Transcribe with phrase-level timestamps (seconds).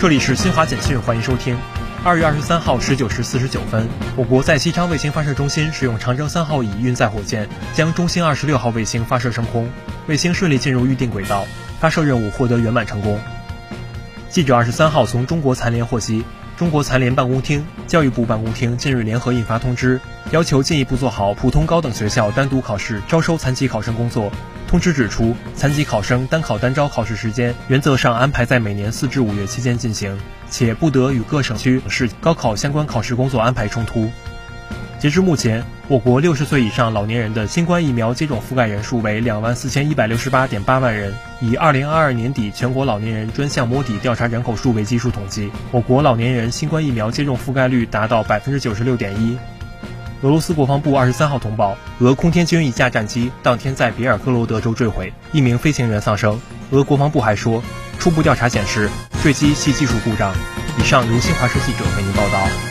[0.00, 1.58] 这里是新华简讯，欢迎收听。
[2.02, 9.70] 二月二十三号十九时四十九分，我国在西昌卫星发射中心使用长征三号乙运载火箭，将中星二十六号卫星发射升空，
[10.06, 11.46] 卫星顺利进入预定轨道，
[11.78, 13.20] 发射任务获得圆满成功。
[14.30, 16.24] 记者二十三号从中国残联获悉，
[16.60, 19.98] 中国残联办公厅、教育部办公厅近日联合印发通知，
[20.30, 24.30] 要求进一步做好普通高等学校单独考试招收残疾考生工作。
[24.68, 30.14] 通知指出，残疾考生单考单招考试时间原则上安排在每年四至五月期间进行，
[30.50, 34.10] 且不得与各省区市高考相关考试工作安排冲突。
[35.00, 41.14] 截至目前，我国六十岁以上老年人的新冠疫苗接种覆盖人数为两万四千一百六十八点八万人。
[41.40, 49.38] 以二零二二年底全国老年人专项摸底调查人口数为基数统计，我国老年人新冠疫苗接种覆盖率达到百分之九十六点一。
[50.20, 56.38] 俄罗斯国防部二十三号通报，俄空天军一架战机当天在别尔哥罗德州坠毁，一名飞行员丧生。
[56.72, 57.62] 俄国防部还说，
[57.98, 58.90] 初步调查显示，
[59.22, 60.30] 坠机系技术故障。
[60.78, 62.69] 以上由新华社记者为您报道。